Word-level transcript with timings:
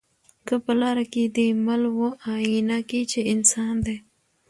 که 0.47 0.55
په 0.65 0.73
لاره 0.81 1.05
کی 1.13 1.23
دي 1.35 1.47
مل 1.65 1.83
وو 1.95 2.07
آیینه 2.35 2.77
کي 2.89 3.01
چي 3.11 3.21
انسان 3.33 3.73
دی 3.85 3.95